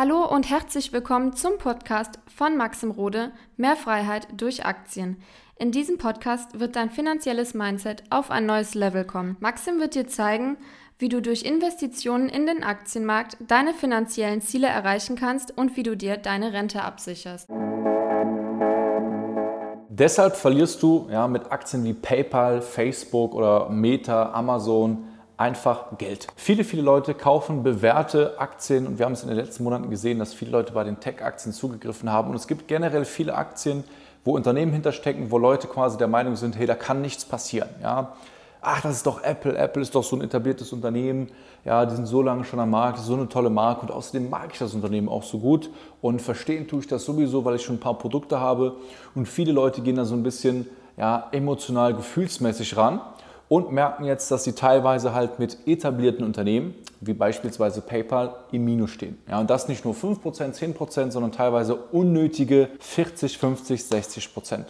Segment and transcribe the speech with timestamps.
[0.00, 5.16] Hallo und herzlich willkommen zum Podcast von Maxim Rode Mehr Freiheit durch Aktien.
[5.56, 9.36] In diesem Podcast wird dein finanzielles Mindset auf ein neues Level kommen.
[9.40, 10.56] Maxim wird dir zeigen,
[11.00, 15.96] wie du durch Investitionen in den Aktienmarkt deine finanziellen Ziele erreichen kannst und wie du
[15.96, 17.48] dir deine Rente absicherst.
[19.88, 25.08] Deshalb verlierst du ja, mit Aktien wie PayPal, Facebook oder Meta, Amazon
[25.38, 26.26] einfach Geld.
[26.34, 30.18] Viele, viele Leute kaufen bewährte Aktien und wir haben es in den letzten Monaten gesehen,
[30.18, 33.84] dass viele Leute bei den Tech-Aktien zugegriffen haben und es gibt generell viele Aktien,
[34.24, 37.68] wo Unternehmen hinterstecken, wo Leute quasi der Meinung sind, hey, da kann nichts passieren.
[37.80, 38.16] Ja?
[38.60, 41.30] Ach, das ist doch Apple, Apple ist doch so ein etabliertes Unternehmen,
[41.64, 44.48] ja, die sind so lange schon am Markt, so eine tolle Marke und außerdem mag
[44.52, 45.70] ich das Unternehmen auch so gut
[46.00, 48.74] und verstehen tue ich das sowieso, weil ich schon ein paar Produkte habe
[49.14, 53.00] und viele Leute gehen da so ein bisschen ja, emotional, gefühlsmäßig ran
[53.48, 58.90] und merken jetzt, dass sie teilweise halt mit etablierten Unternehmen, wie beispielsweise PayPal, im Minus
[58.90, 59.18] stehen.
[59.28, 64.64] Ja, und das nicht nur 5%, 10%, sondern teilweise unnötige 40, 50, 60%.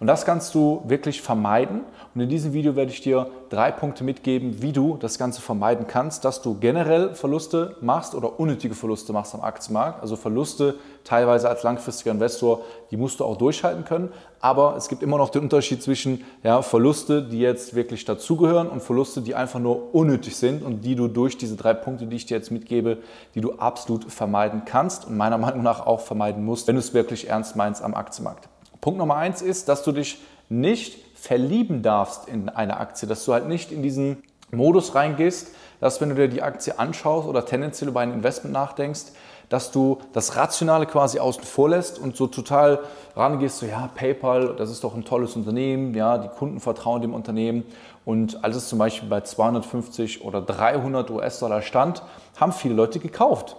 [0.00, 1.82] Und das kannst du wirklich vermeiden.
[2.14, 5.86] Und in diesem Video werde ich dir drei Punkte mitgeben, wie du das Ganze vermeiden
[5.86, 10.02] kannst, dass du generell Verluste machst oder unnötige Verluste machst am Aktienmarkt.
[10.02, 14.10] Also Verluste teilweise als langfristiger Investor, die musst du auch durchhalten können.
[14.40, 18.82] Aber es gibt immer noch den Unterschied zwischen ja, Verluste, die jetzt wirklich dazugehören und
[18.82, 22.26] Verluste, die einfach nur unnötig sind und die du durch diese drei Punkte, die ich
[22.26, 22.98] dir jetzt mitgebe,
[23.34, 26.94] die du absolut vermeiden kannst und meiner Meinung nach auch vermeiden musst, wenn du es
[26.94, 28.48] wirklich ernst meinst am Aktienmarkt.
[28.80, 33.32] Punkt Nummer eins ist, dass du dich nicht verlieben darfst in eine Aktie, dass du
[33.32, 35.48] halt nicht in diesen Modus reingehst,
[35.80, 39.12] dass wenn du dir die Aktie anschaust oder tendenziell über ein Investment nachdenkst,
[39.48, 42.80] dass du das Rationale quasi außen vor lässt und so total
[43.16, 47.14] rangehst, so ja, PayPal, das ist doch ein tolles Unternehmen, ja, die Kunden vertrauen dem
[47.14, 47.64] Unternehmen
[48.04, 52.02] und als es zum Beispiel bei 250 oder 300 US-Dollar stand,
[52.38, 53.56] haben viele Leute gekauft.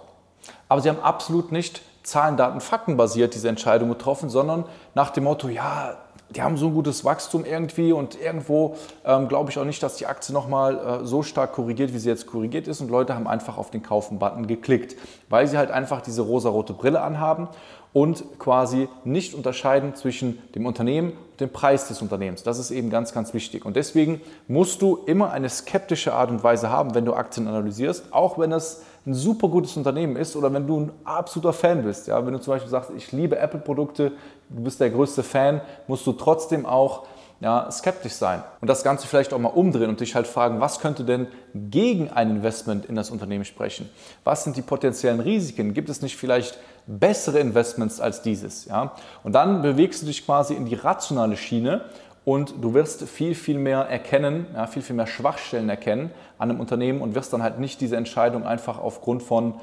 [0.68, 5.26] Aber sie haben absolut nicht Zahlen, Daten, Fakten basiert diese Entscheidung getroffen, sondern nach dem
[5.26, 5.98] Motto, ja,
[6.30, 9.96] die haben so ein gutes Wachstum irgendwie und irgendwo ähm, glaube ich auch nicht, dass
[9.96, 13.28] die Aktie nochmal äh, so stark korrigiert, wie sie jetzt korrigiert ist und Leute haben
[13.28, 14.96] einfach auf den Kaufen-Button geklickt,
[15.30, 17.48] weil sie halt einfach diese rosarote Brille anhaben
[17.94, 22.44] und quasi nicht unterscheiden zwischen dem Unternehmen und dem Preis des Unternehmens.
[22.44, 23.66] Das ist eben ganz, ganz wichtig.
[23.66, 28.14] Und deswegen musst du immer eine skeptische Art und Weise haben, wenn du Aktien analysierst,
[28.14, 32.08] auch wenn es ein super gutes Unternehmen ist oder wenn du ein absoluter Fan bist.
[32.08, 34.12] Ja, wenn du zum Beispiel sagst, ich liebe Apple-Produkte,
[34.50, 37.06] du bist der größte Fan, musst du trotzdem auch
[37.42, 40.80] ja, skeptisch sein und das Ganze vielleicht auch mal umdrehen und dich halt fragen, was
[40.80, 43.90] könnte denn gegen ein Investment in das Unternehmen sprechen?
[44.26, 45.74] Was sind die potenziellen Risiken?
[45.74, 48.66] Gibt es nicht vielleicht bessere Investments als dieses?
[48.66, 48.94] Ja?
[49.24, 51.86] Und dann bewegst du dich quasi in die rationale Schiene
[52.30, 56.60] und du wirst viel, viel mehr erkennen, ja, viel, viel mehr Schwachstellen erkennen an einem
[56.60, 59.56] Unternehmen und wirst dann halt nicht diese Entscheidung einfach aufgrund von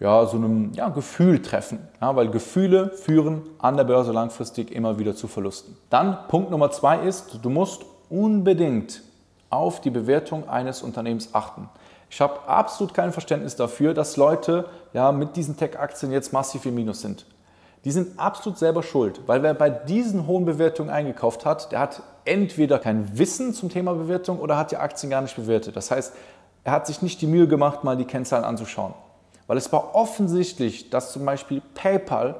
[0.00, 4.98] ja, so einem ja, Gefühl treffen, ja, weil Gefühle führen an der Börse langfristig immer
[4.98, 5.76] wieder zu Verlusten.
[5.90, 9.00] Dann Punkt Nummer zwei ist, du musst unbedingt
[9.48, 11.68] auf die Bewertung eines Unternehmens achten.
[12.10, 16.74] Ich habe absolut kein Verständnis dafür, dass Leute ja, mit diesen Tech-Aktien jetzt massiv im
[16.74, 17.26] Minus sind.
[17.84, 22.02] Die sind absolut selber schuld, weil wer bei diesen hohen Bewertungen eingekauft hat, der hat
[22.24, 25.76] entweder kein Wissen zum Thema Bewertung oder hat die Aktien gar nicht bewertet.
[25.76, 26.12] Das heißt,
[26.64, 28.94] er hat sich nicht die Mühe gemacht, mal die Kennzahlen anzuschauen.
[29.46, 32.36] Weil es war offensichtlich, dass zum Beispiel PayPal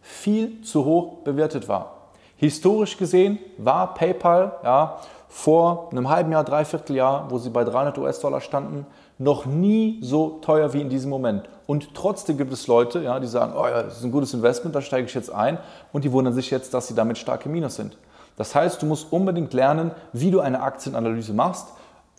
[0.00, 2.08] viel zu hoch bewertet war.
[2.36, 4.98] Historisch gesehen war PayPal ja,
[5.32, 10.40] vor einem halben Jahr, dreiviertel Jahr, wo sie bei 300 US-Dollar standen, noch nie so
[10.42, 11.48] teuer wie in diesem Moment.
[11.66, 14.74] Und trotzdem gibt es Leute, ja, die sagen, oh ja, das ist ein gutes Investment,
[14.74, 15.56] da steige ich jetzt ein.
[15.90, 17.96] Und die wundern sich jetzt, dass sie damit stark im Minus sind.
[18.36, 21.68] Das heißt, du musst unbedingt lernen, wie du eine Aktienanalyse machst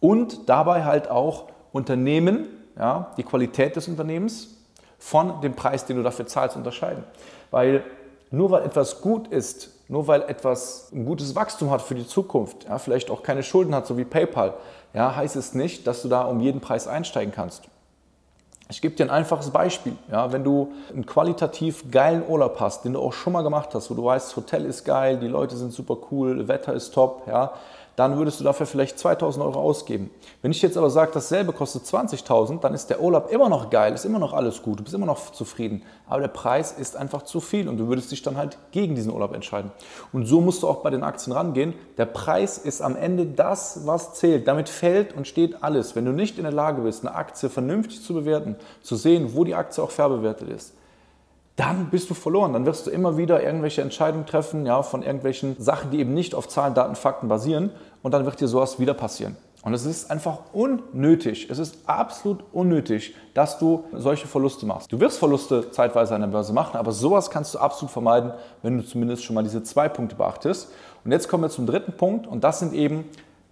[0.01, 2.47] und dabei halt auch Unternehmen
[2.79, 4.57] ja, die Qualität des Unternehmens
[4.97, 7.03] von dem Preis, den du dafür zahlst, unterscheiden.
[7.51, 7.83] Weil
[8.33, 12.63] nur weil etwas gut ist, nur weil etwas ein gutes Wachstum hat für die Zukunft,
[12.63, 14.55] ja, vielleicht auch keine Schulden hat, so wie PayPal,
[14.93, 17.63] ja, heißt es nicht, dass du da um jeden Preis einsteigen kannst.
[18.69, 19.95] Ich gebe dir ein einfaches Beispiel.
[20.09, 23.91] Ja, wenn du einen qualitativ geilen Urlaub hast, den du auch schon mal gemacht hast,
[23.91, 27.27] wo du weißt, das Hotel ist geil, die Leute sind super cool, Wetter ist top,
[27.27, 27.53] ja,
[27.95, 30.09] dann würdest du dafür vielleicht 2000 Euro ausgeben.
[30.41, 33.93] Wenn ich jetzt aber sage, dasselbe kostet 20.000, dann ist der Urlaub immer noch geil,
[33.93, 35.83] ist immer noch alles gut, du bist immer noch zufrieden.
[36.07, 39.13] Aber der Preis ist einfach zu viel und du würdest dich dann halt gegen diesen
[39.13, 39.71] Urlaub entscheiden.
[40.11, 41.73] Und so musst du auch bei den Aktien rangehen.
[41.97, 44.47] Der Preis ist am Ende das, was zählt.
[44.47, 45.95] Damit fällt und steht alles.
[45.95, 49.43] Wenn du nicht in der Lage bist, eine Aktie vernünftig zu bewerten, zu sehen, wo
[49.43, 50.73] die Aktie auch fair bewertet ist,
[51.55, 52.53] dann bist du verloren.
[52.53, 56.33] Dann wirst du immer wieder irgendwelche Entscheidungen treffen, ja, von irgendwelchen Sachen, die eben nicht
[56.35, 57.71] auf Zahlen, Daten, Fakten basieren.
[58.01, 59.35] Und dann wird dir sowas wieder passieren.
[59.63, 64.91] Und es ist einfach unnötig, es ist absolut unnötig, dass du solche Verluste machst.
[64.91, 68.77] Du wirst Verluste zeitweise an der Börse machen, aber sowas kannst du absolut vermeiden, wenn
[68.77, 70.67] du zumindest schon mal diese zwei Punkte beachtest.
[71.05, 73.05] Und jetzt kommen wir zum dritten Punkt und das sind eben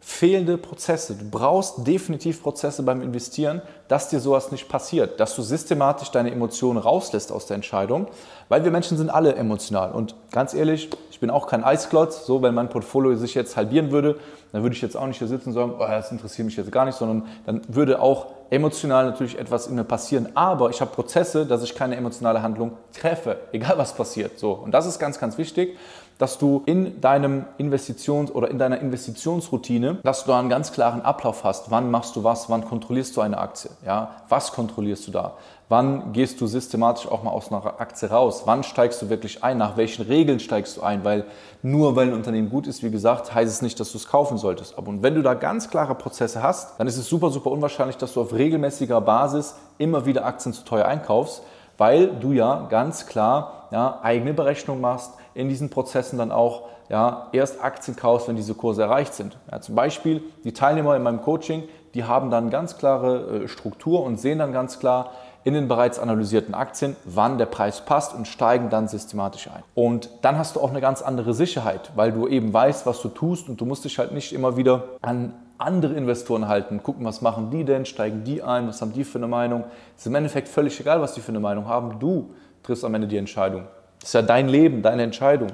[0.03, 1.13] fehlende Prozesse.
[1.13, 6.31] Du brauchst definitiv Prozesse beim Investieren, dass dir sowas nicht passiert, dass du systematisch deine
[6.31, 8.07] Emotionen rauslässt aus der Entscheidung,
[8.49, 9.91] weil wir Menschen sind alle emotional.
[9.91, 12.25] Und ganz ehrlich, ich bin auch kein Eisklotz.
[12.25, 14.17] So, wenn mein Portfolio sich jetzt halbieren würde,
[14.51, 16.71] dann würde ich jetzt auch nicht hier sitzen und sagen, oh, das interessiert mich jetzt
[16.71, 20.29] gar nicht, sondern dann würde auch emotional natürlich etwas in mir passieren.
[20.35, 24.37] Aber ich habe Prozesse, dass ich keine emotionale Handlung treffe, egal was passiert.
[24.37, 25.77] So, und das ist ganz, ganz wichtig
[26.21, 31.43] dass du in deinem Investitions- oder in deiner Investitionsroutine, dass du einen ganz klaren Ablauf
[31.43, 31.71] hast.
[31.71, 32.47] Wann machst du was?
[32.47, 33.71] Wann kontrollierst du eine Aktie?
[33.83, 35.33] Ja, was kontrollierst du da?
[35.71, 38.41] Wann gehst du systematisch auch mal aus einer Aktie raus?
[38.43, 39.57] Wann steigst du wirklich ein?
[39.57, 41.05] Nach welchen Regeln steigst du ein?
[41.05, 41.23] Weil
[41.61, 44.37] nur weil ein Unternehmen gut ist, wie gesagt, heißt es nicht, dass du es kaufen
[44.37, 44.77] solltest.
[44.77, 48.13] Aber wenn du da ganz klare Prozesse hast, dann ist es super, super unwahrscheinlich, dass
[48.13, 51.41] du auf regelmäßiger Basis immer wieder Aktien zu teuer einkaufst,
[51.77, 57.29] weil du ja ganz klar ja, eigene Berechnungen machst, in diesen Prozessen dann auch ja,
[57.31, 59.37] erst Aktien kaufst, wenn diese Kurse erreicht sind.
[59.49, 61.63] Ja, zum Beispiel die Teilnehmer in meinem Coaching,
[61.93, 65.11] die haben dann ganz klare äh, Struktur und sehen dann ganz klar
[65.43, 69.63] in den bereits analysierten Aktien, wann der Preis passt und steigen dann systematisch ein.
[69.75, 73.09] Und dann hast du auch eine ganz andere Sicherheit, weil du eben weißt, was du
[73.09, 77.21] tust und du musst dich halt nicht immer wieder an andere Investoren halten, gucken, was
[77.21, 79.63] machen die denn, steigen die ein, was haben die für eine Meinung.
[79.95, 81.99] Ist im Endeffekt völlig egal, was die für eine Meinung haben.
[81.99, 82.31] Du
[82.63, 83.67] triffst am Ende die Entscheidung.
[83.99, 85.49] Das ist ja dein Leben, deine Entscheidung,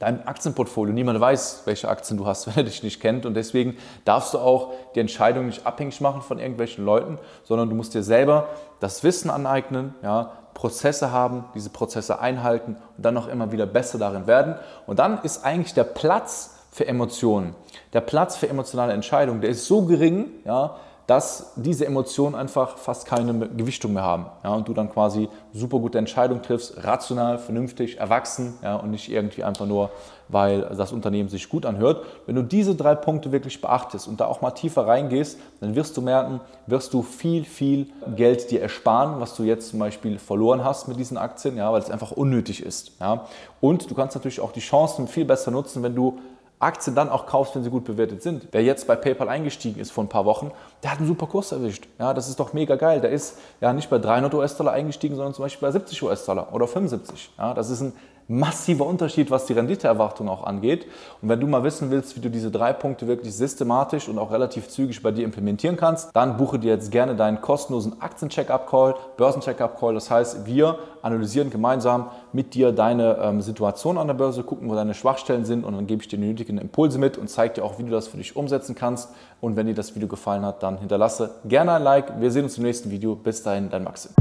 [0.00, 0.92] dein Aktienportfolio.
[0.92, 3.24] Niemand weiß, welche Aktien du hast, wenn er dich nicht kennt.
[3.24, 7.76] Und deswegen darfst du auch die Entscheidung nicht abhängig machen von irgendwelchen Leuten, sondern du
[7.76, 8.48] musst dir selber
[8.80, 13.98] das Wissen aneignen, ja, Prozesse haben, diese Prozesse einhalten und dann noch immer wieder besser
[13.98, 14.56] darin werden.
[14.86, 17.54] Und dann ist eigentlich der Platz für Emotionen,
[17.92, 20.76] der Platz für emotionale Entscheidungen, der ist so gering, ja,
[21.10, 24.26] dass diese Emotionen einfach fast keine Gewichtung mehr haben.
[24.44, 29.10] Ja, und du dann quasi super gute Entscheidungen triffst, rational, vernünftig, erwachsen ja, und nicht
[29.10, 29.90] irgendwie einfach nur,
[30.28, 32.04] weil das Unternehmen sich gut anhört.
[32.26, 35.96] Wenn du diese drei Punkte wirklich beachtest und da auch mal tiefer reingehst, dann wirst
[35.96, 40.62] du merken, wirst du viel, viel Geld dir ersparen, was du jetzt zum Beispiel verloren
[40.62, 42.92] hast mit diesen Aktien, ja, weil es einfach unnötig ist.
[43.00, 43.26] Ja.
[43.60, 46.20] Und du kannst natürlich auch die Chancen viel besser nutzen, wenn du
[46.60, 48.48] Aktien dann auch kaufst, wenn sie gut bewertet sind.
[48.52, 50.52] Wer jetzt bei PayPal eingestiegen ist vor ein paar Wochen,
[50.82, 51.88] der hat einen super Kurs erwischt.
[51.98, 53.00] Ja, das ist doch mega geil.
[53.00, 56.68] Der ist ja nicht bei 300 US-Dollar eingestiegen, sondern zum Beispiel bei 70 US-Dollar oder
[56.68, 57.30] 75.
[57.38, 57.94] Ja, das ist ein
[58.30, 60.86] massiver Unterschied, was die Renditeerwartung auch angeht.
[61.20, 64.30] Und wenn du mal wissen willst, wie du diese drei Punkte wirklich systematisch und auch
[64.30, 69.94] relativ zügig bei dir implementieren kannst, dann buche dir jetzt gerne deinen kostenlosen Aktien-Check-up-Call, Börsen-Check-up-Call.
[69.94, 74.74] Das heißt, wir analysieren gemeinsam mit dir deine ähm, Situation an der Börse, gucken, wo
[74.74, 77.64] deine Schwachstellen sind und dann gebe ich dir die nötigen Impulse mit und zeige dir
[77.64, 79.10] auch, wie du das für dich umsetzen kannst.
[79.40, 82.20] Und wenn dir das Video gefallen hat, dann hinterlasse gerne ein Like.
[82.20, 83.16] Wir sehen uns im nächsten Video.
[83.16, 84.12] Bis dahin, dein Maxim.